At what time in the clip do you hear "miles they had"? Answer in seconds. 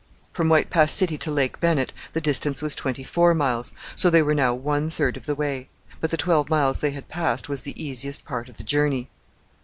6.49-7.07